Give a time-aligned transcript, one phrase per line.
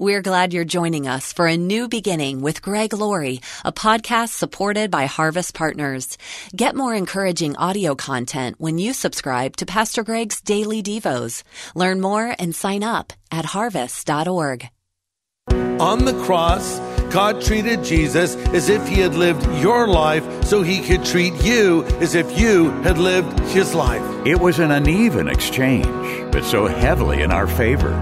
[0.00, 4.90] We're glad you're joining us for a new beginning with Greg Laurie, a podcast supported
[4.90, 6.16] by Harvest Partners.
[6.56, 11.42] Get more encouraging audio content when you subscribe to Pastor Greg's Daily Devos.
[11.74, 14.70] Learn more and sign up at harvest.org.
[15.50, 16.78] On the cross,
[17.12, 21.84] God treated Jesus as if he had lived your life so he could treat you
[22.00, 24.02] as if you had lived his life.
[24.26, 27.92] It was an uneven exchange, but so heavily in our favor.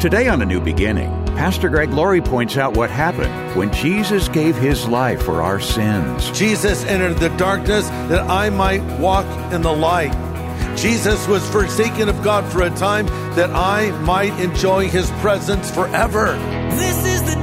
[0.00, 4.54] Today on A New Beginning, Pastor Greg Laurie points out what happened when Jesus gave
[4.56, 6.30] his life for our sins.
[6.32, 10.12] Jesus entered the darkness that I might walk in the light.
[10.76, 16.34] Jesus was forsaken of God for a time that I might enjoy his presence forever.
[16.76, 17.39] This is the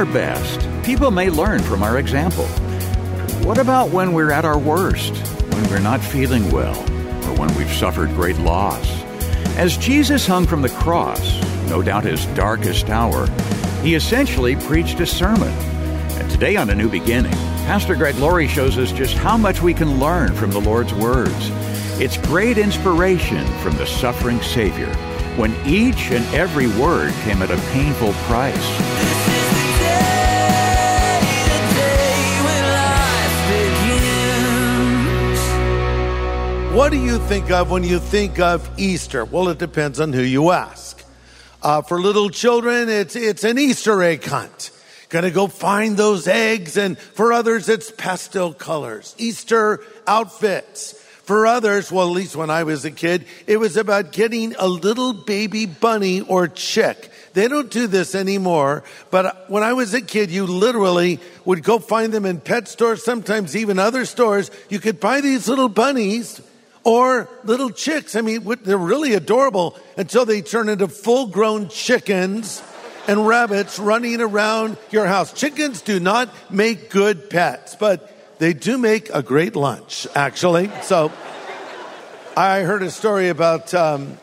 [0.00, 2.46] our best, people may learn from our example.
[3.46, 5.14] What about when we're at our worst,
[5.52, 6.74] when we're not feeling well,
[7.28, 9.02] or when we've suffered great loss?
[9.58, 11.20] As Jesus hung from the cross,
[11.68, 13.26] no doubt his darkest hour,
[13.82, 15.52] he essentially preached a sermon.
[16.18, 17.34] And today on A New Beginning,
[17.68, 21.50] Pastor Greg Laurie shows us just how much we can learn from the Lord's words.
[22.00, 24.94] It's great inspiration from the suffering Savior
[25.36, 29.09] when each and every word came at a painful price.
[36.72, 39.24] What do you think of when you think of Easter?
[39.24, 41.04] Well, it depends on who you ask.
[41.60, 44.70] Uh, for little children, it's, it's an Easter egg hunt.
[45.08, 46.76] Gonna go find those eggs.
[46.76, 50.92] And for others, it's pastel colors, Easter outfits.
[51.24, 54.68] For others, well, at least when I was a kid, it was about getting a
[54.68, 57.10] little baby bunny or chick.
[57.34, 61.80] They don't do this anymore, but when I was a kid, you literally would go
[61.80, 64.52] find them in pet stores, sometimes even other stores.
[64.68, 66.40] You could buy these little bunnies
[66.84, 68.16] or little chicks.
[68.16, 72.62] I mean, they're really adorable until they turn into full grown chickens
[73.06, 75.32] and rabbits running around your house.
[75.32, 80.70] Chickens do not make good pets, but they do make a great lunch, actually.
[80.82, 81.12] So
[82.36, 84.18] I heard a story about um,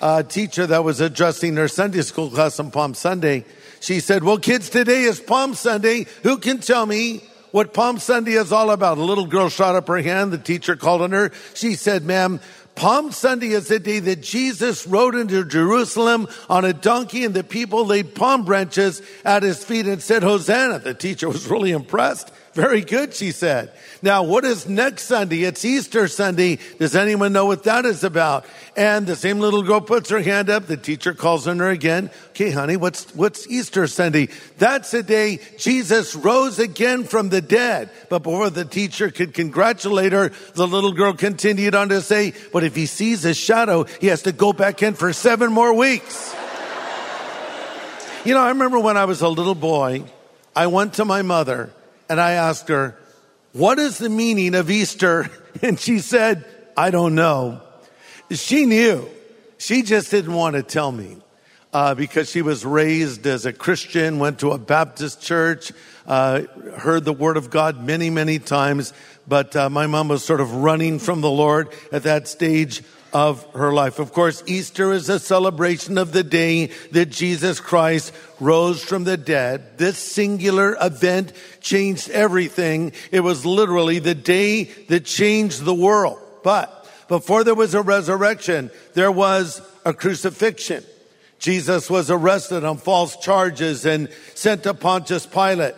[0.00, 3.44] a teacher that was addressing her Sunday school class on Palm Sunday.
[3.80, 6.06] She said, Well, kids, today is Palm Sunday.
[6.22, 8.98] Who can tell me what Palm Sunday is all about?
[8.98, 10.32] A little girl shot up her hand.
[10.32, 11.32] The teacher called on her.
[11.54, 12.40] She said, Ma'am,
[12.74, 17.42] Palm Sunday is the day that Jesus rode into Jerusalem on a donkey and the
[17.42, 20.78] people laid palm branches at his feet and said, Hosanna.
[20.78, 22.30] The teacher was really impressed.
[22.58, 23.70] Very good, she said.
[24.02, 25.44] Now, what is next Sunday?
[25.44, 26.58] It's Easter Sunday.
[26.80, 28.46] Does anyone know what that is about?
[28.76, 30.66] And the same little girl puts her hand up.
[30.66, 32.10] The teacher calls on her again.
[32.30, 34.30] Okay, honey, what's, what's Easter Sunday?
[34.56, 37.90] That's the day Jesus rose again from the dead.
[38.08, 42.64] But before the teacher could congratulate her, the little girl continued on to say, but
[42.64, 46.34] if he sees a shadow, he has to go back in for seven more weeks.
[48.24, 50.02] You know, I remember when I was a little boy,
[50.56, 51.72] I went to my mother
[52.08, 52.98] and I asked her,
[53.52, 55.30] what is the meaning of Easter?
[55.60, 56.44] And she said,
[56.76, 57.60] I don't know.
[58.30, 59.08] She knew.
[59.56, 61.16] She just didn't want to tell me.
[61.72, 65.72] Uh, because she was raised as a Christian, went to a Baptist church,
[66.06, 66.42] uh,
[66.76, 68.92] heard the word of God many, many times.
[69.26, 73.44] But uh, my mom was sort of running from the Lord at that stage of
[73.54, 73.98] her life.
[73.98, 79.16] Of course, Easter is a celebration of the day that Jesus Christ rose from the
[79.16, 79.78] dead.
[79.78, 82.92] This singular event changed everything.
[83.10, 86.18] It was literally the day that changed the world.
[86.42, 90.84] But before there was a resurrection, there was a crucifixion.
[91.38, 95.74] Jesus was arrested on false charges and sent to Pontius Pilate.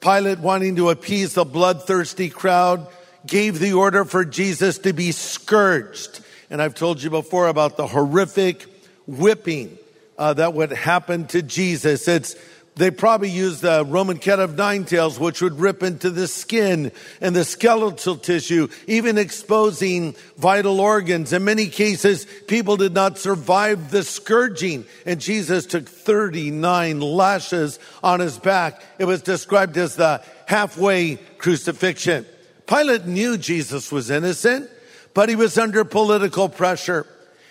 [0.00, 2.88] Pilate, wanting to appease the bloodthirsty crowd,
[3.26, 6.20] gave the order for Jesus to be scourged.
[6.52, 8.66] And I've told you before about the horrific
[9.06, 9.78] whipping
[10.18, 12.06] uh, that would happen to Jesus.
[12.06, 12.36] It's
[12.76, 16.92] they probably used the Roman cat of nine tails, which would rip into the skin
[17.22, 21.32] and the skeletal tissue, even exposing vital organs.
[21.32, 28.20] In many cases, people did not survive the scourging, and Jesus took 39 lashes on
[28.20, 28.82] his back.
[28.98, 32.26] It was described as the halfway crucifixion.
[32.66, 34.68] Pilate knew Jesus was innocent,
[35.14, 37.06] but he was under political pressure.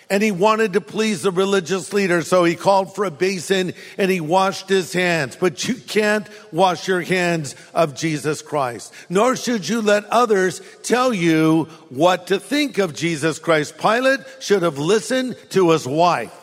[0.10, 2.22] and he wanted to please the religious leader.
[2.22, 5.38] So he called for a basin and he washed his hands.
[5.38, 11.14] But you can't wash your hands of Jesus Christ, nor should you let others tell
[11.14, 13.78] you what to think of Jesus Christ.
[13.78, 16.36] Pilate should have listened to his wife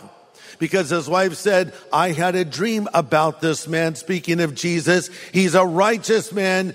[0.58, 3.96] because his wife said, I had a dream about this man.
[3.96, 6.72] Speaking of Jesus, he's a righteous man.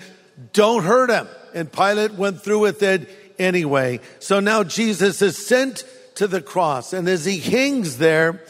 [0.53, 1.27] Don't hurt him.
[1.55, 3.09] And Pilate went through with it
[3.39, 4.00] anyway.
[4.19, 5.83] So now Jesus is sent
[6.15, 6.94] to the cross.
[6.94, 8.41] And as he hangs there,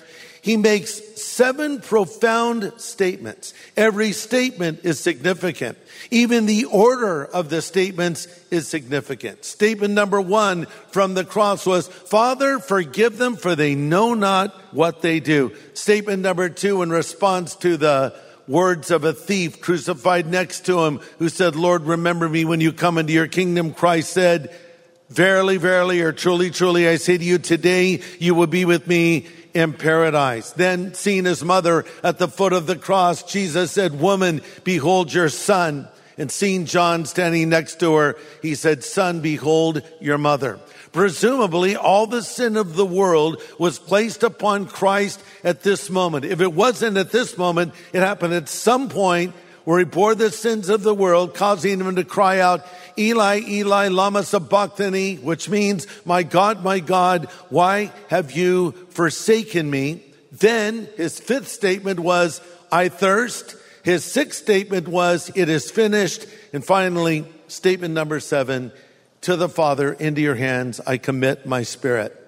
[0.41, 3.53] he makes seven profound statements.
[3.77, 5.77] Every statement is significant.
[6.11, 9.45] Even the order of the statements is significant.
[9.45, 15.01] Statement number one from the cross was, Father, forgive them for they know not what
[15.01, 15.55] they do.
[15.73, 18.13] Statement number two in response to the
[18.45, 22.73] words of a thief crucified next to him who said, Lord, remember me when you
[22.73, 23.73] come into your kingdom.
[23.73, 24.53] Christ said,
[25.13, 29.27] Verily, verily, or truly, truly, I say to you, today you will be with me
[29.53, 30.49] in paradise.
[30.53, 35.29] Then seeing his mother at the foot of the cross, Jesus said, woman, behold your
[35.29, 35.87] son.
[36.17, 40.59] And seeing John standing next to her, he said, son, behold your mother.
[40.91, 46.25] Presumably all the sin of the world was placed upon Christ at this moment.
[46.25, 50.31] If it wasn't at this moment, it happened at some point where he bore the
[50.31, 52.65] sins of the world, causing him to cry out,
[52.97, 60.03] Eli, Eli, lama sabachthani, which means, my God, my God, why have you forsaken me?
[60.31, 62.41] Then his fifth statement was,
[62.71, 63.55] I thirst.
[63.83, 66.25] His sixth statement was, it is finished.
[66.53, 68.71] And finally, statement number seven,
[69.21, 72.19] to the Father, into your hands I commit my spirit.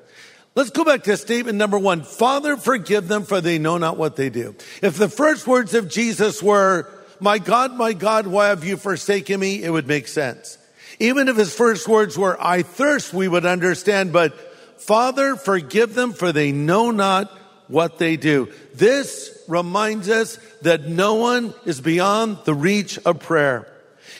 [0.56, 2.03] Let's go back to statement number one.
[2.03, 4.56] Father, forgive them for they know not what they do.
[4.81, 6.89] If the first words of Jesus were,
[7.19, 9.63] my God, my God, why have you forsaken me?
[9.63, 10.57] It would make sense.
[11.00, 14.33] Even if his first words were, I thirst, we would understand, but
[14.81, 17.31] Father, forgive them for they know not
[17.67, 18.51] what they do.
[18.73, 23.67] This reminds us that no one is beyond the reach of prayer.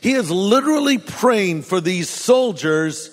[0.01, 3.12] He is literally praying for these soldiers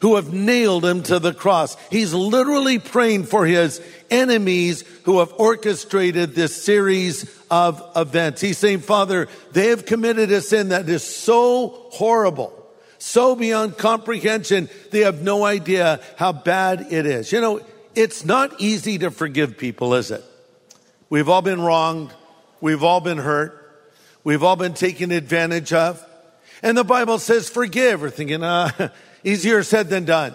[0.00, 1.76] who have nailed him to the cross.
[1.90, 3.80] He's literally praying for his
[4.10, 8.40] enemies who have orchestrated this series of events.
[8.40, 12.52] He's saying, Father, they have committed a sin that is so horrible,
[12.98, 17.32] so beyond comprehension, they have no idea how bad it is.
[17.32, 17.60] You know,
[17.94, 20.24] it's not easy to forgive people, is it?
[21.08, 22.12] We've all been wronged.
[22.60, 23.62] We've all been hurt.
[24.24, 26.04] We've all been taken advantage of.
[26.62, 28.00] And the Bible says forgive.
[28.02, 28.90] We're thinking, uh,
[29.24, 30.34] easier said than done.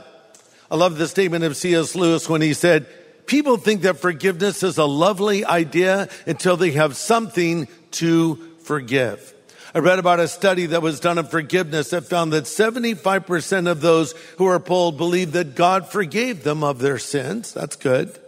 [0.69, 1.95] I love the statement of C.S.
[1.95, 2.87] Lewis when he said,
[3.31, 9.33] people think that forgiveness is a lovely idea until they have something to forgive.
[9.73, 13.79] I read about a study that was done on forgiveness that found that 75% of
[13.79, 17.53] those who are polled believe that God forgave them of their sins.
[17.53, 18.19] That's good.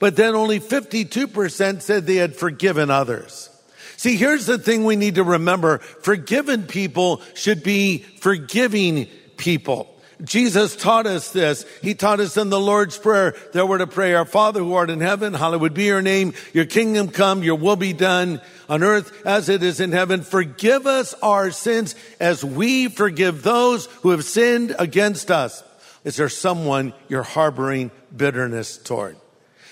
[0.00, 3.50] But then only 52% said they had forgiven others.
[3.96, 5.78] See, here's the thing we need to remember.
[5.78, 9.06] Forgiven people should be forgiving
[9.36, 9.94] people.
[10.24, 11.64] Jesus taught us this.
[11.80, 14.90] He taught us in the Lord's Prayer that we're to pray, Our Father who art
[14.90, 19.24] in heaven, hallowed be your name, your kingdom come, your will be done on earth
[19.24, 20.22] as it is in heaven.
[20.22, 25.62] Forgive us our sins as we forgive those who have sinned against us.
[26.04, 29.16] Is there someone you're harboring bitterness toward?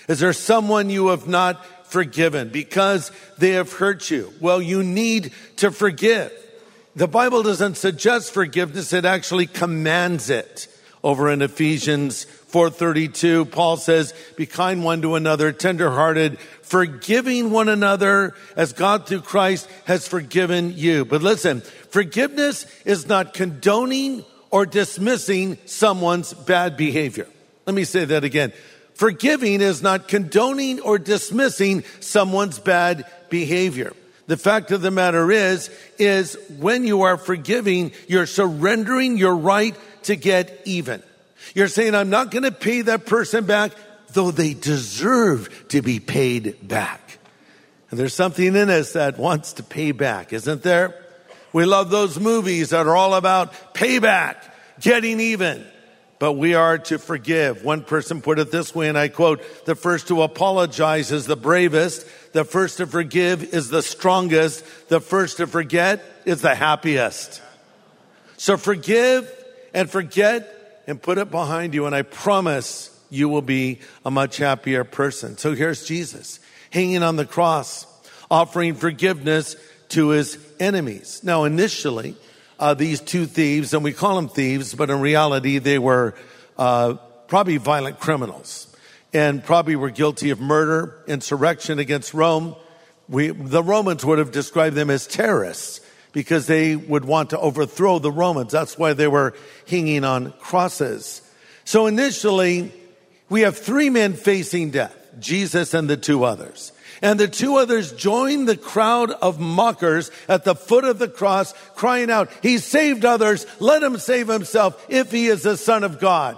[0.07, 4.33] Is there someone you have not forgiven because they have hurt you?
[4.39, 6.31] Well, you need to forgive.
[6.97, 10.67] The Bible doesn't suggest forgiveness, it actually commands it.
[11.03, 18.33] Over in Ephesians 4:32, Paul says, "Be kind one to another, tenderhearted, forgiving one another
[18.55, 21.61] as God through Christ has forgiven you." But listen,
[21.91, 27.27] forgiveness is not condoning or dismissing someone's bad behavior.
[27.67, 28.53] Let me say that again.
[28.95, 33.93] Forgiving is not condoning or dismissing someone's bad behavior.
[34.27, 39.75] The fact of the matter is, is when you are forgiving, you're surrendering your right
[40.03, 41.01] to get even.
[41.55, 43.71] You're saying, I'm not going to pay that person back,
[44.11, 47.19] though they deserve to be paid back.
[47.89, 51.01] And there's something in us that wants to pay back, isn't there?
[51.53, 54.35] We love those movies that are all about payback,
[54.81, 55.65] getting even
[56.19, 57.63] but we are to forgive.
[57.63, 61.35] One person put it this way, and I quote, the first to apologize is the
[61.35, 62.07] bravest.
[62.33, 64.63] The first to forgive is the strongest.
[64.89, 67.41] The first to forget is the happiest.
[68.37, 69.31] So forgive
[69.73, 71.85] and forget and put it behind you.
[71.85, 75.37] And I promise you will be a much happier person.
[75.37, 76.39] So here's Jesus
[76.71, 77.85] hanging on the cross,
[78.29, 79.55] offering forgiveness
[79.89, 81.21] to his enemies.
[81.23, 82.15] Now, initially,
[82.59, 86.15] uh, these two thieves, and we call them thieves, but in reality, they were
[86.57, 86.95] uh,
[87.27, 88.67] probably violent criminals.
[89.13, 92.55] and probably were guilty of murder, insurrection against Rome.
[93.09, 97.99] We, the Romans would have described them as terrorists because they would want to overthrow
[97.99, 98.51] the Romans.
[98.51, 99.33] That's why they were
[99.67, 101.21] hanging on crosses.
[101.63, 102.71] So initially,
[103.29, 106.71] we have three men facing death, Jesus and the two others.
[107.01, 111.53] And the two others join the crowd of mockers at the foot of the cross,
[111.75, 115.99] crying out, He saved others, let him save himself if he is the Son of
[115.99, 116.37] God.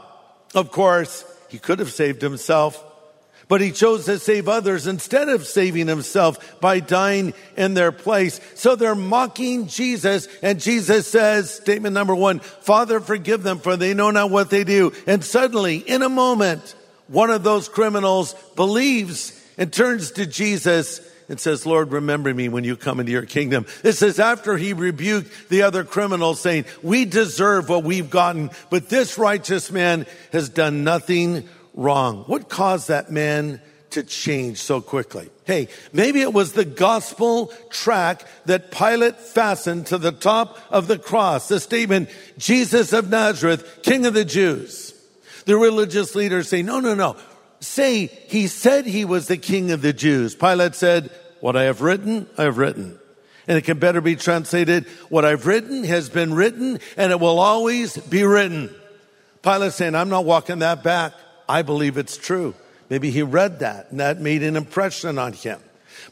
[0.53, 2.83] Of course, he could have saved himself,
[3.47, 8.39] but he chose to save others instead of saving himself by dying in their place.
[8.55, 13.93] So they're mocking Jesus, and Jesus says, statement number one, Father, forgive them, for they
[13.93, 14.93] know not what they do.
[15.07, 16.75] And suddenly, in a moment,
[17.07, 22.63] one of those criminals believes and turns to Jesus and says, Lord, remember me when
[22.63, 23.67] you come into your kingdom.
[23.83, 28.89] This is after he rebuked the other criminals saying, we deserve what we've gotten, but
[28.89, 32.23] this righteous man has done nothing wrong.
[32.23, 33.61] What caused that man
[33.91, 35.29] to change so quickly?
[35.45, 40.97] Hey, maybe it was the gospel track that Pilate fastened to the top of the
[40.97, 41.47] cross.
[41.47, 44.95] The statement, Jesus of Nazareth, King of the Jews.
[45.45, 47.17] The religious leaders say, no, no, no
[47.59, 50.35] say he said he was the king of the Jews.
[50.35, 52.99] Pilate said, what I have written, I have written.
[53.47, 57.39] And it can better be translated, what I've written has been written and it will
[57.39, 58.73] always be written.
[59.41, 61.13] Pilate saying, I'm not walking that back.
[61.47, 62.53] I believe it's true.
[62.89, 65.59] Maybe he read that and that made an impression on him.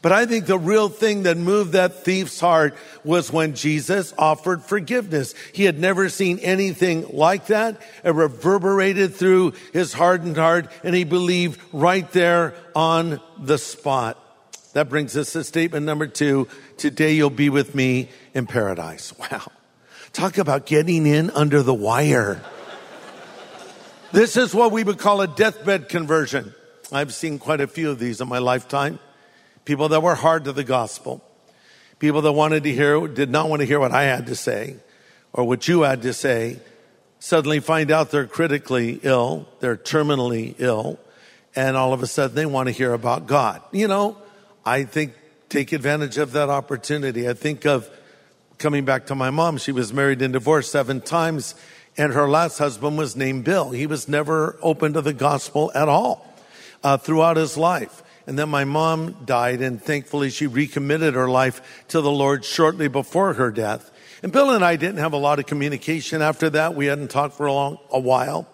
[0.00, 4.62] But I think the real thing that moved that thief's heart was when Jesus offered
[4.62, 5.34] forgiveness.
[5.52, 7.80] He had never seen anything like that.
[8.04, 14.22] It reverberated through his hardened heart and he believed right there on the spot.
[14.74, 16.46] That brings us to statement number two.
[16.76, 19.12] Today you'll be with me in paradise.
[19.30, 19.42] Wow.
[20.14, 22.42] Talk about getting in under the wire.
[24.10, 26.54] This is what we would call a deathbed conversion.
[26.90, 28.98] I've seen quite a few of these in my lifetime
[29.68, 31.22] people that were hard to the gospel,
[31.98, 34.76] people that wanted to hear, did not want to hear what I had to say
[35.34, 36.58] or what you had to say,
[37.18, 40.98] suddenly find out they're critically ill, they're terminally ill,
[41.54, 43.60] and all of a sudden they want to hear about God.
[43.70, 44.16] You know,
[44.64, 45.12] I think
[45.50, 47.28] take advantage of that opportunity.
[47.28, 47.90] I think of
[48.56, 49.58] coming back to my mom.
[49.58, 51.54] She was married and divorced seven times,
[51.98, 53.68] and her last husband was named Bill.
[53.68, 56.26] He was never open to the gospel at all
[56.82, 58.02] uh, throughout his life.
[58.28, 62.86] And then my mom died, and thankfully she recommitted her life to the Lord shortly
[62.86, 63.90] before her death.
[64.22, 66.74] And Bill and I didn't have a lot of communication after that.
[66.74, 68.46] We hadn't talked for a long, a while.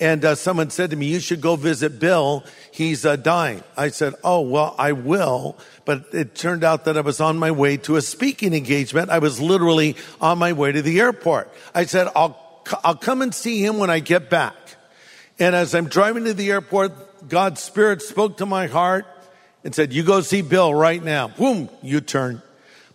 [0.00, 2.44] And uh, someone said to me, "You should go visit Bill.
[2.72, 7.02] He's uh, dying." I said, "Oh well, I will." But it turned out that I
[7.02, 9.10] was on my way to a speaking engagement.
[9.10, 11.52] I was literally on my way to the airport.
[11.74, 12.38] I said, "I'll
[12.82, 14.54] I'll come and see him when I get back."
[15.38, 16.92] And as I'm driving to the airport,
[17.28, 19.06] God's Spirit spoke to my heart
[19.64, 21.28] and said, You go see Bill right now.
[21.28, 22.42] Boom, you turn.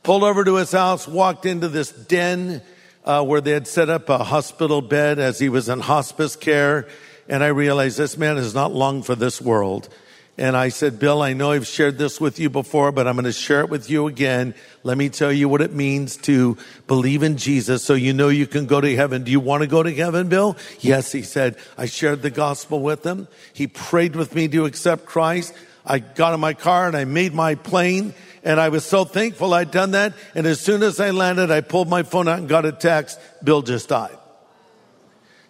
[0.03, 2.61] Pulled over to his house, walked into this den
[3.03, 6.87] uh, where they had set up a hospital bed as he was in hospice care.
[7.27, 9.89] And I realized this man is not long for this world.
[10.37, 13.23] And I said, Bill, I know I've shared this with you before, but I'm going
[13.23, 14.53] to share it with you again.
[14.83, 18.45] Let me tell you what it means to believe in Jesus so you know you
[18.45, 19.23] can go to heaven.
[19.23, 20.57] Do you want to go to heaven, Bill?
[20.81, 21.55] Yes, he said.
[21.77, 23.29] I shared the gospel with him.
[23.53, 25.53] He prayed with me to accept Christ.
[25.85, 28.13] I got in my car and I made my plane
[28.43, 30.13] and I was so thankful I'd done that.
[30.35, 33.19] And as soon as I landed, I pulled my phone out and got a text.
[33.43, 34.17] Bill just died.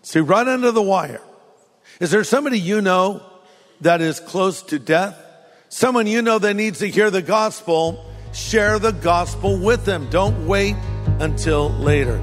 [0.03, 1.21] See, right under the wire.
[1.99, 3.23] Is there somebody you know
[3.81, 5.17] that is close to death,
[5.69, 10.09] someone you know that needs to hear the gospel, share the gospel with them.
[10.09, 10.75] Don't wait
[11.19, 12.19] until later.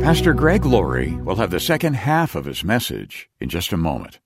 [0.00, 4.20] Pastor Greg Laurie will have the second half of his message in just a moment.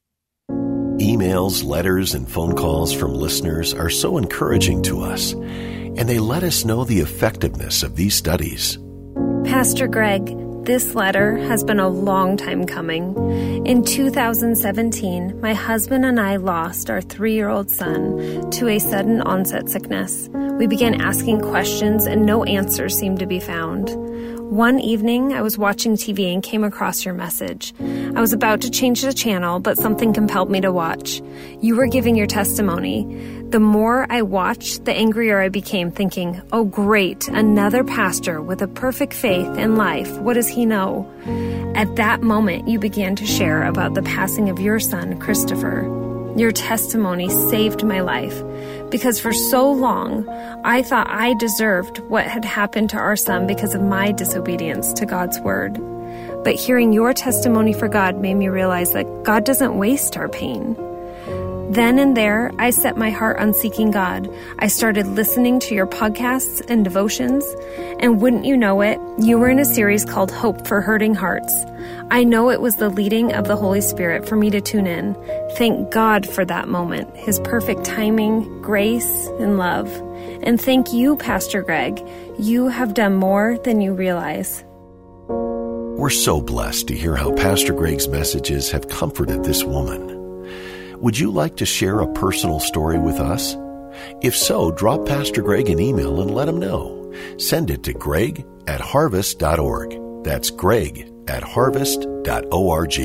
[1.01, 6.45] Emails, letters, and phone calls from listeners are so encouraging to us, and they let
[6.45, 8.79] us know the effectiveness of these studies.
[9.45, 10.29] Pastor Greg,
[10.65, 13.17] this letter has been a long time coming.
[13.67, 19.21] In 2017, my husband and I lost our three year old son to a sudden
[19.23, 20.29] onset sickness.
[20.59, 23.91] We began asking questions and no answers seemed to be found.
[24.53, 27.75] One evening, I was watching TV and came across your message.
[27.81, 31.23] I was about to change the channel, but something compelled me to watch.
[31.61, 33.42] You were giving your testimony.
[33.53, 38.67] The more I watched, the angrier I became, thinking, oh, great, another pastor with a
[38.67, 40.11] perfect faith in life.
[40.21, 41.07] What does he know?
[41.75, 45.83] At that moment, you began to share about the passing of your son, Christopher.
[46.35, 48.43] Your testimony saved my life
[48.89, 50.27] because for so long
[50.65, 55.05] I thought I deserved what had happened to our son because of my disobedience to
[55.05, 55.75] God's word.
[56.43, 60.75] But hearing your testimony for God made me realize that God doesn't waste our pain.
[61.73, 64.29] Then and there, I set my heart on seeking God.
[64.59, 67.47] I started listening to your podcasts and devotions,
[67.99, 71.65] and wouldn't you know it, you were in a series called Hope for Hurting Hearts.
[72.11, 75.17] I know it was the leading of the Holy Spirit for me to tune in.
[75.57, 79.91] Thank God for that moment, His perfect timing, grace, and love.
[80.43, 82.07] And thank you, Pastor Greg.
[82.39, 84.63] You have done more than you realize.
[85.27, 90.22] We're so blessed to hear how Pastor Greg's messages have comforted this woman.
[91.03, 93.57] Would you like to share a personal story with us?
[94.23, 97.13] If so, drop Pastor Greg an email and let him know.
[97.39, 99.99] Send it to greg at harvest.org.
[100.23, 102.99] That's greg at harvest.org.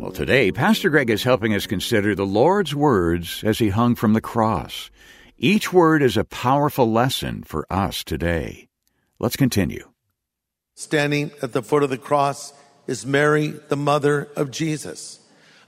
[0.00, 4.14] Well, today, Pastor Greg is helping us consider the Lord's words as he hung from
[4.14, 4.90] the cross.
[5.36, 8.68] Each word is a powerful lesson for us today.
[9.18, 9.90] Let's continue.
[10.74, 12.54] Standing at the foot of the cross
[12.86, 15.20] is Mary, the mother of Jesus.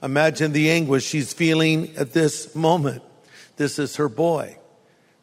[0.02, 3.02] Imagine the anguish she's feeling at this moment.
[3.56, 4.58] This is her boy,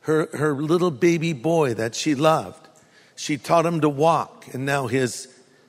[0.02, 2.68] her, her little baby boy that she loved.
[3.16, 5.28] She taught him to walk, and now his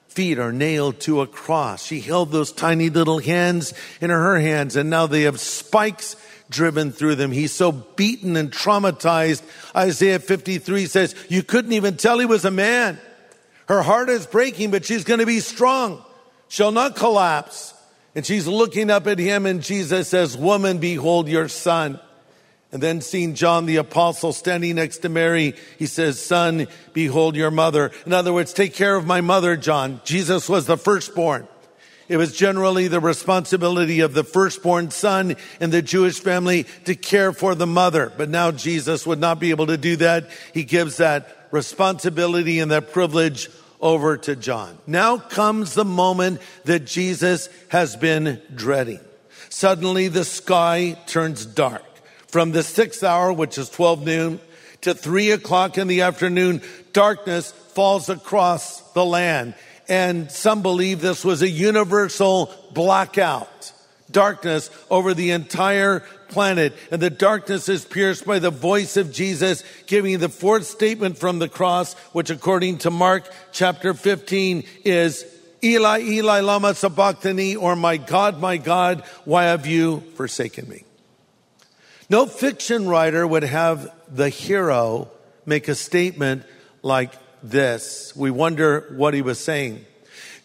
[0.09, 1.85] feet are nailed to a cross.
[1.85, 6.17] She held those tiny little hands in her hands, and now they have spikes
[6.49, 7.33] driven through them.
[7.33, 9.43] He's so beaten and traumatized.
[9.75, 12.99] Isaiah 53 says, You couldn't even tell he was a man.
[13.67, 16.03] Her heart is breaking, but she's going to be strong.
[16.49, 17.74] She'll not collapse.
[18.15, 21.99] And she's looking up at him, and Jesus says, Woman, behold your son.
[22.71, 27.51] And then seeing John the apostle standing next to Mary, he says, Son, behold your
[27.51, 27.93] mother.
[28.05, 30.01] In other words, take care of my mother, John.
[30.05, 31.47] Jesus was the firstborn.
[32.09, 37.33] It was generally the responsibility of the firstborn son in the Jewish family to care
[37.33, 38.13] for the mother.
[38.17, 40.29] But now Jesus would not be able to do that.
[40.53, 43.49] He gives that responsibility and that privilege
[43.85, 44.79] over to John.
[44.87, 49.01] Now comes the moment that Jesus has been dreading.
[49.51, 51.85] Suddenly the sky turns dark.
[52.27, 54.41] From the sixth hour, which is 12 noon,
[54.81, 56.63] to three o'clock in the afternoon,
[56.93, 59.55] darkness falls across the land.
[59.87, 63.73] And some believe this was a universal blackout.
[64.15, 66.73] Darkness over the entire planet.
[66.91, 71.39] And the darkness is pierced by the voice of Jesus giving the fourth statement from
[71.39, 75.27] the cross, which according to Mark chapter 15 is
[75.63, 80.85] Eli, Eli, lama sabachthani, or my God, my God, why have you forsaken me?
[82.11, 85.11] No fiction writer would have the hero
[85.47, 86.45] make a statement
[86.83, 87.13] like
[87.43, 88.15] this.
[88.15, 89.85] We wonder what he was saying.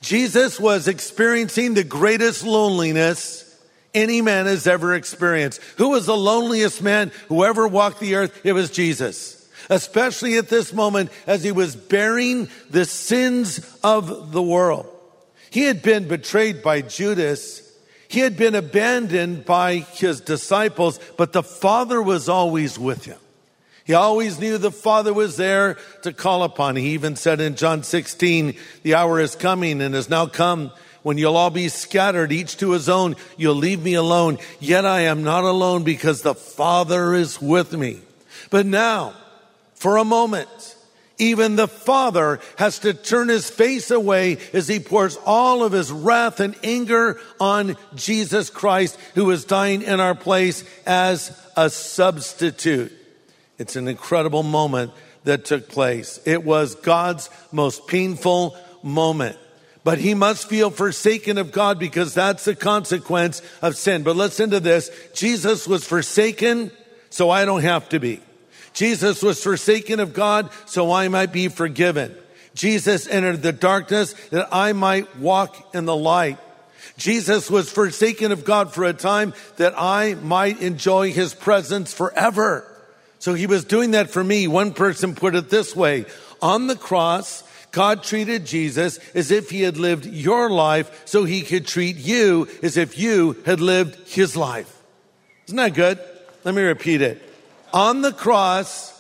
[0.02, 3.49] Jesus was experiencing the greatest loneliness
[3.94, 5.62] any man has ever experienced.
[5.78, 8.40] Who was the loneliest man who ever walked the earth?
[8.44, 9.50] It was Jesus.
[9.70, 14.88] Especially at this moment as he was bearing the sins of the world.
[15.52, 17.62] He had been betrayed by Judas.
[18.08, 23.20] He had been abandoned by his disciples, but the Father was always with him.
[23.86, 26.76] He always knew the Father was there to call upon.
[26.76, 30.72] He even said in John 16, the hour is coming and has now come
[31.10, 34.38] when you'll all be scattered, each to his own, you'll leave me alone.
[34.60, 38.02] Yet I am not alone because the Father is with me.
[38.52, 39.16] But now,
[39.74, 40.76] for a moment,
[41.18, 45.92] even the Father has to turn his face away as he pours all of his
[45.92, 52.94] wrath and anger on Jesus Christ, who is dying in our place as a substitute.
[53.58, 54.92] It's an incredible moment
[55.24, 56.20] that took place.
[56.28, 59.40] It was God's most painful moment.
[59.84, 64.04] But he must feel forsaken of God because that's the consequence of sin.
[64.04, 64.92] But listen to this.
[65.14, 66.72] Jesus was forsaken,
[67.10, 68.22] so I don't have to be.
[68.74, 72.16] Jesus was forsaken of God, so I might be forgiven.
[72.54, 76.38] Jesus entered the darkness that I might walk in the light.
[76.98, 82.66] Jesus was forsaken of God for a time that I might enjoy his presence forever.
[83.20, 84.48] So he was doing that for me.
[84.48, 86.06] One person put it this way.
[86.42, 91.42] On the cross, God treated Jesus as if he had lived your life so he
[91.42, 94.82] could treat you as if you had lived his life.
[95.48, 96.00] Isn't that good?
[96.44, 97.22] Let me repeat it.
[97.74, 98.96] On the cross,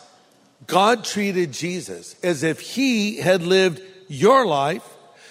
[0.67, 4.83] God treated Jesus as if he had lived your life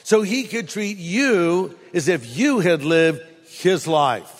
[0.02, 4.37] so he could treat you as if you had lived his life.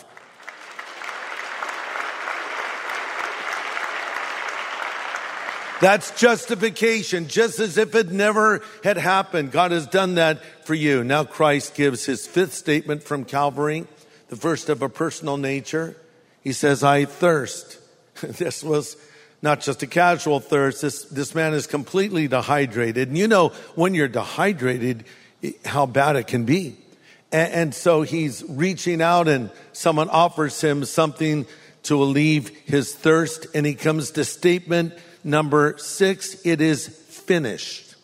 [5.81, 9.53] That's justification, just as if it never had happened.
[9.53, 11.05] God has done that for you.
[11.05, 13.87] Now Christ gives his fifth statement from Calvary,
[14.29, 15.97] the first of a personal nature.
[16.43, 17.79] He says, I thirst.
[18.21, 18.97] This was
[19.43, 20.83] not just a casual thirst.
[20.83, 23.07] This, this man is completely dehydrated.
[23.09, 25.05] And you know, when you're dehydrated,
[25.64, 26.77] how bad it can be.
[27.31, 31.47] And, and so he's reaching out and someone offers him something
[31.85, 33.47] to relieve his thirst.
[33.55, 36.44] And he comes to statement number six.
[36.44, 37.94] It is finished.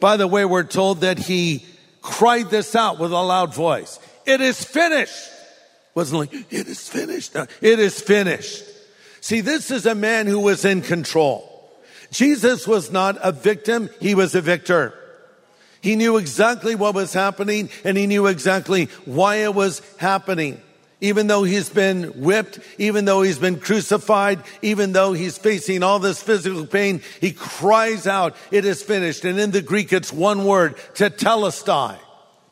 [0.00, 1.64] By the way, we're told that he
[2.02, 3.98] cried this out with a loud voice.
[4.26, 5.30] It is finished.
[5.94, 7.34] Wasn't like, it is finished.
[7.34, 8.64] No, it is finished.
[9.20, 11.44] See, this is a man who was in control.
[12.12, 13.90] Jesus was not a victim.
[14.00, 14.94] He was a victor.
[15.80, 20.60] He knew exactly what was happening and he knew exactly why it was happening.
[21.00, 26.00] Even though he's been whipped, even though he's been crucified, even though he's facing all
[26.00, 29.24] this physical pain, he cries out, it is finished.
[29.24, 31.98] And in the Greek, it's one word, tetelestai.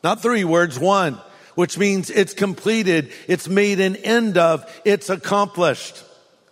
[0.01, 1.19] Not three words, one,
[1.55, 6.03] which means it's completed, it's made an end of, it's accomplished.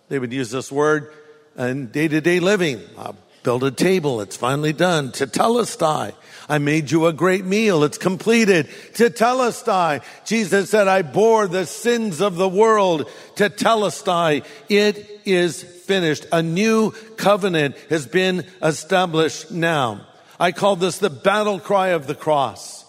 [0.08, 1.12] They would use this word
[1.56, 2.82] in day to day living.
[2.98, 3.12] Uh,
[3.46, 4.20] Build a table.
[4.22, 5.12] It's finally done.
[5.12, 6.14] Tetelestai.
[6.48, 7.84] I made you a great meal.
[7.84, 8.66] It's completed.
[8.92, 10.02] Tetelestai.
[10.24, 13.08] Jesus said, I bore the sins of the world.
[13.36, 14.44] Tetelestai.
[14.68, 16.26] It is finished.
[16.32, 20.04] A new covenant has been established now.
[20.40, 22.84] I call this the battle cry of the cross.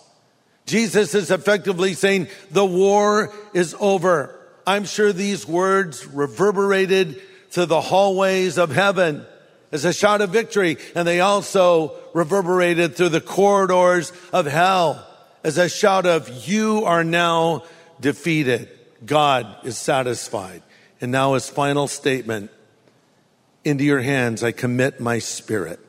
[0.66, 4.34] Jesus is effectively saying the war is over.
[4.66, 9.24] I'm sure these words reverberated through the hallways of heaven
[9.72, 15.06] as a shout of victory, and they also reverberated through the corridors of hell
[15.44, 17.64] as a shout of, You are now
[18.00, 18.70] defeated.
[19.06, 20.64] God is satisfied.
[21.00, 22.52] And now his final statement
[23.64, 25.80] Into your hands I commit my spirit.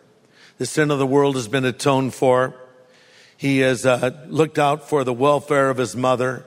[0.59, 2.55] The sin of the world has been atoned for.
[3.37, 6.45] He has uh, looked out for the welfare of his mother.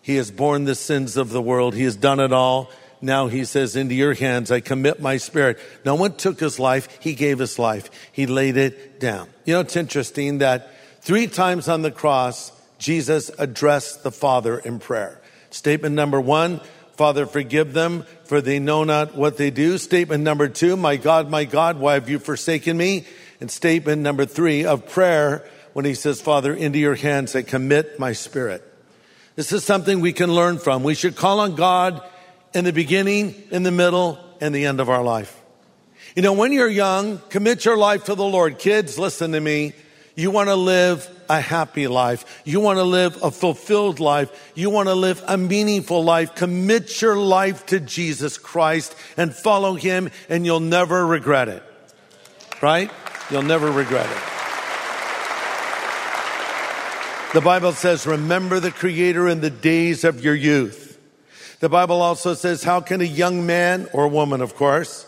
[0.00, 1.74] He has borne the sins of the world.
[1.74, 2.70] He has done it all.
[3.00, 5.58] Now he says, into your hands, I commit my spirit.
[5.84, 6.98] No one took his life.
[7.00, 7.90] He gave his life.
[8.12, 9.28] He laid it down.
[9.44, 14.78] You know, it's interesting that three times on the cross, Jesus addressed the Father in
[14.78, 15.20] prayer.
[15.50, 16.60] Statement number one,
[16.96, 19.78] Father, forgive them for they know not what they do.
[19.78, 23.06] Statement number two, my God, my God, why have you forsaken me?
[23.40, 28.00] And statement number three of prayer, when he says, Father, into your hands I commit
[28.00, 28.64] my spirit.
[29.36, 30.82] This is something we can learn from.
[30.82, 32.02] We should call on God
[32.54, 35.34] in the beginning, in the middle, and the end of our life.
[36.16, 38.58] You know, when you're young, commit your life to the Lord.
[38.58, 39.72] Kids, listen to me.
[40.16, 42.42] You want to live a happy life.
[42.44, 44.52] You want to live a fulfilled life.
[44.54, 46.34] You want to live a meaningful life.
[46.34, 51.62] Commit your life to Jesus Christ and follow Him and you'll never regret it.
[52.60, 52.90] Right?
[53.30, 54.22] You'll never regret it.
[57.34, 60.87] The Bible says, remember the Creator in the days of your youth.
[61.60, 65.06] The Bible also says, how can a young man or woman, of course,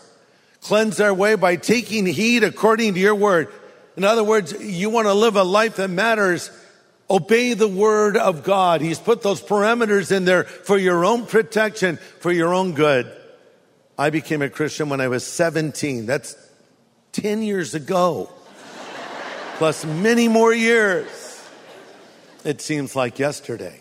[0.61, 3.47] cleanse their way by taking heed according to your word?
[3.95, 6.49] In other words, you want to live a life that matters.
[7.09, 8.81] Obey the word of God.
[8.81, 13.11] He's put those parameters in there for your own protection, for your own good.
[13.97, 16.05] I became a Christian when I was 17.
[16.05, 16.35] That's
[17.11, 18.29] 10 years ago,
[19.57, 21.07] plus many more years.
[22.43, 23.80] It seems like yesterday.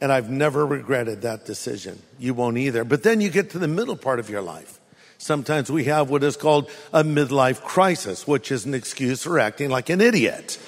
[0.00, 2.00] And I've never regretted that decision.
[2.18, 2.84] You won't either.
[2.84, 4.78] But then you get to the middle part of your life.
[5.18, 9.68] Sometimes we have what is called a midlife crisis, which is an excuse for acting
[9.68, 10.58] like an idiot.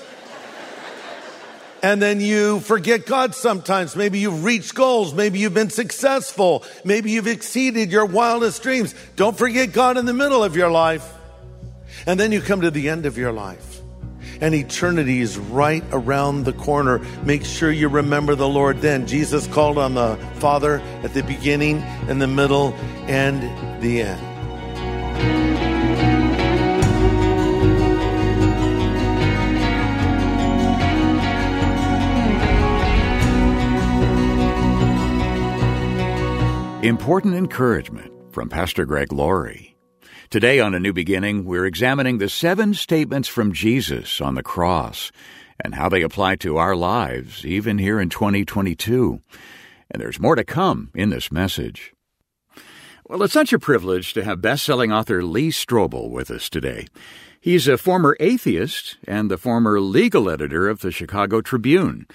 [1.83, 3.97] and then you forget God sometimes.
[3.97, 5.15] Maybe you've reached goals.
[5.15, 6.65] Maybe you've been successful.
[6.85, 8.95] Maybe you've exceeded your wildest dreams.
[9.17, 11.11] Don't forget God in the middle of your life.
[12.07, 13.72] And then you come to the end of your life
[14.43, 16.99] and eternity is right around the corner.
[17.23, 19.07] Make sure you remember the Lord then.
[19.07, 22.75] Jesus called on the Father at the beginning, in the middle,
[23.07, 23.41] and
[23.81, 24.29] the end.
[36.85, 39.72] Important encouragement from Pastor Greg Laurie.
[40.33, 45.13] Today on A New Beginning, we're examining the seven statements from Jesus on the cross
[45.61, 49.21] and how they apply to our lives, even here in 2022.
[49.91, 51.93] And there's more to come in this message.
[53.07, 56.87] Well, it's such a privilege to have best-selling author Lee Strobel with us today.
[57.39, 62.07] He's a former atheist and the former legal editor of the Chicago Tribune.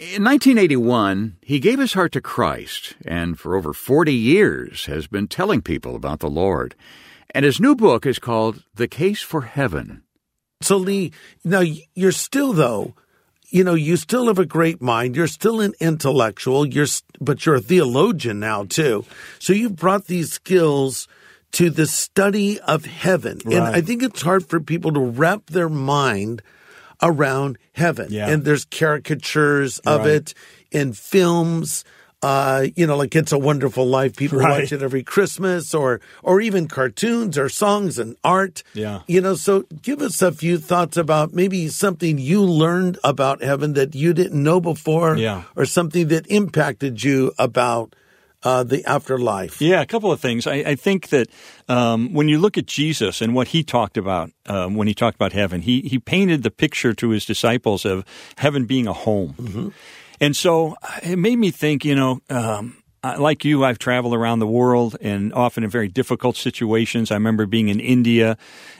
[0.00, 5.28] In 1981, he gave his heart to Christ and for over 40 years has been
[5.28, 6.74] telling people about the Lord.
[7.30, 10.02] And his new book is called The Case for Heaven.
[10.60, 11.12] So, Lee,
[11.44, 11.62] now
[11.94, 12.94] you're still, though,
[13.48, 15.16] you know, you still have a great mind.
[15.16, 16.66] You're still an intellectual.
[16.66, 16.86] You're,
[17.20, 19.04] but you're a theologian now, too.
[19.38, 21.08] So you've brought these skills
[21.52, 23.40] to the study of heaven.
[23.44, 26.42] And I think it's hard for people to wrap their mind
[27.02, 28.08] around heaven.
[28.10, 28.28] Yeah.
[28.28, 30.10] And there's caricatures of Right.
[30.10, 30.34] it
[30.70, 31.84] in films.
[32.22, 34.14] Uh, you know, like It's a Wonderful Life.
[34.16, 34.62] People Right.
[34.62, 38.62] watch it every Christmas or, or even cartoons or songs and art.
[38.74, 39.00] Yeah.
[39.08, 43.72] You know, so give us a few thoughts about maybe something you learned about heaven
[43.74, 45.16] that you didn't know before.
[45.16, 45.42] Yeah.
[45.56, 47.96] Or something that impacted you about
[48.44, 49.60] uh, the afterlife.
[49.60, 50.46] Yeah, a couple of things.
[50.46, 51.28] I, I think that
[51.68, 55.14] um, when you look at Jesus and what he talked about um, when he talked
[55.14, 58.04] about heaven, he he painted the picture to his disciples of
[58.38, 59.72] heaven being a home,
[60.22, 61.84] and so uh, it made me think.
[61.84, 62.20] You know.
[62.30, 67.10] Um, I- like you, I've traveled around the world and often in very difficult situations.
[67.10, 68.36] I remember being in India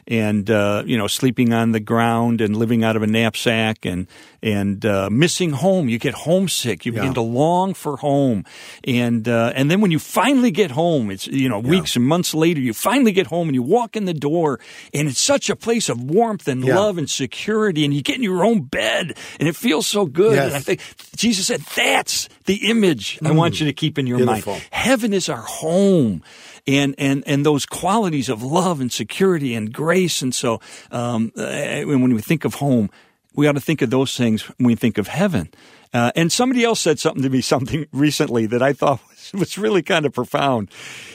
[0.09, 4.07] and uh, you know sleeping on the ground and living out of a knapsack and
[4.43, 5.89] and uh, missing home.
[5.89, 6.85] You get homesick.
[6.85, 8.45] You begin to long for home,
[8.85, 12.35] and uh, and then when you finally get home, it's you know weeks and months
[12.35, 14.59] later, you finally get home and you walk in the door,
[14.93, 16.79] and it's such a place of warmth and Yeah.
[16.79, 20.35] love and security, and you get in your own bed, and it feels so good.
[20.35, 20.47] Yes.
[20.47, 20.81] And I think
[21.17, 24.55] Jesus said that's the image I want you to keep in your Beautiful.
[24.55, 24.69] mind.
[24.71, 26.23] Heaven is our home.
[26.67, 30.23] And, and, and those qualities of love and security and grace.
[30.23, 30.61] And so,
[30.93, 32.89] um, uh, when we think of home,
[33.35, 35.51] we ought to think of those things when we think of heaven.
[35.95, 39.59] Uh, and somebody else said something to me something recently that I thought was, was
[39.59, 40.71] really kind of profound.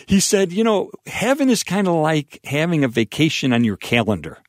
[0.06, 4.40] He said, you know, heaven is kind of like having a vacation on your calendar.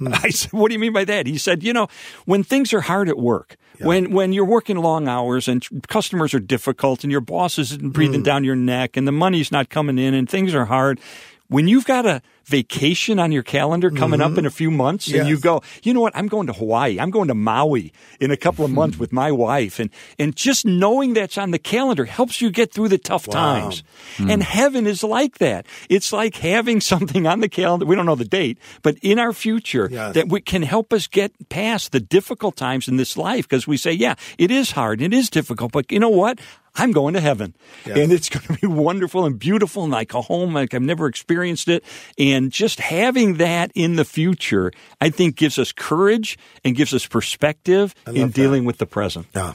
[0.06, 1.88] I said, "What do you mean by that?" He said, "You know,
[2.24, 6.40] when things are hard at work, when when you're working long hours and customers are
[6.40, 8.24] difficult and your boss isn't breathing Mm.
[8.24, 11.00] down your neck and the money's not coming in and things are hard,
[11.48, 15.26] when you've got a vacation on your calendar coming up in a few months and
[15.28, 15.42] you Mm-hmm.
[15.42, 18.64] Go, you know what, I'm going to Hawaii, I'm going to Maui in a couple
[18.64, 18.76] of Hmm.
[18.76, 22.72] months with my wife, and and just knowing that's on the calendar helps you get
[22.72, 23.82] through the tough times.
[24.18, 24.30] Hmm.
[24.30, 25.66] And heaven is like that.
[25.88, 27.86] It's like having something on the calendar.
[27.86, 30.14] We don't know the date, but in our future Yes.
[30.14, 33.76] that we can help us get past the difficult times in this life because we
[33.76, 36.38] say, yeah, it is hard, it is difficult, but you know what?
[36.76, 37.54] I'm going to heaven
[37.86, 41.06] and it's going to be wonderful and beautiful and like a home like I've never
[41.06, 41.84] experienced it.
[42.18, 47.06] And just having that in the future, I think gives us courage and gives us
[47.06, 48.34] perspective in that.
[48.34, 49.26] dealing with the present.
[49.34, 49.54] Yeah.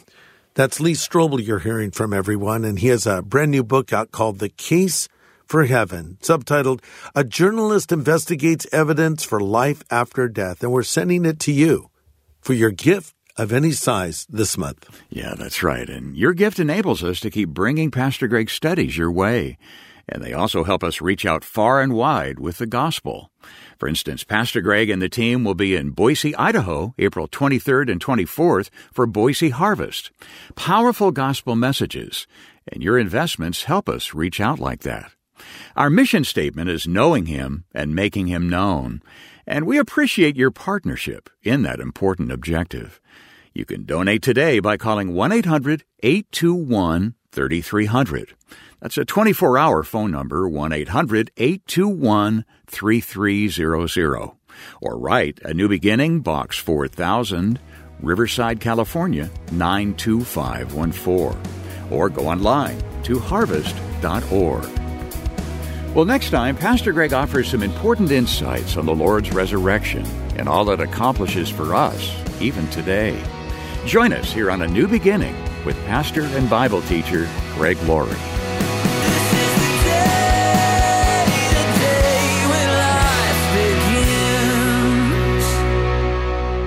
[0.56, 4.12] That's Lee Strobel you're hearing from everyone, and he has a brand new book out
[4.12, 5.08] called The Case
[5.46, 6.82] for Heaven, subtitled
[7.16, 10.62] A Journalist Investigates Evidence for Life After Death.
[10.62, 11.90] And we're sending it to you
[12.42, 15.02] for your gift of any size this month.
[15.10, 15.90] Yeah, that's right.
[15.90, 19.58] And your gift enables us to keep bringing Pastor Greg's studies your way.
[20.10, 23.32] And they also help us reach out far and wide with the gospel.
[23.78, 28.04] For instance, Pastor Greg and the team will be in Boise, Idaho, April 23rd and
[28.04, 30.12] 24th for Boise Harvest.
[30.56, 32.28] Powerful gospel messages.
[32.68, 35.12] And your investments help us reach out like that.
[35.78, 39.02] Our mission statement is knowing Him and making Him known.
[39.48, 43.00] And we appreciate your partnership in that important objective.
[43.54, 48.36] You can donate today by calling 1 800 821 3300.
[48.82, 54.32] That's a 24 hour phone number, 1 800 821 3300.
[54.82, 57.60] Or write A New Beginning, Box 4000,
[58.02, 61.38] Riverside, California 92514.
[61.92, 64.70] Or go online to harvest.org.
[65.96, 70.06] Well, next time, Pastor Greg offers some important insights on the Lord's resurrection
[70.38, 73.20] and all it accomplishes for us, even today.
[73.86, 78.39] Join us here on A New Beginning with pastor and Bible teacher Greg Laurie.